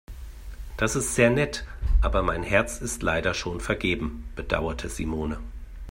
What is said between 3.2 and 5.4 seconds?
schon vergeben, bedauerte Simone.